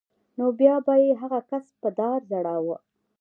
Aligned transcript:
نو 0.37 0.45
بیا 0.59 0.75
به 0.85 0.93
یې 1.03 1.11
هغه 1.21 1.39
کس 1.49 1.65
په 1.81 1.89
دار 1.99 2.19
ځړاوه 2.31 2.77